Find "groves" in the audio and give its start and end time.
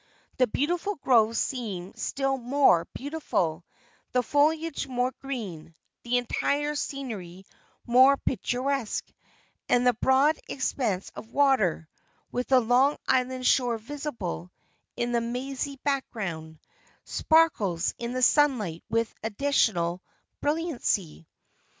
0.95-1.37